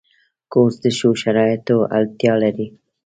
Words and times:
کورس 0.51 0.75
د 0.83 0.85
ښو 0.97 1.09
شرایطو 1.21 1.77
اړتیا 1.97 2.33
لري. 2.43 2.67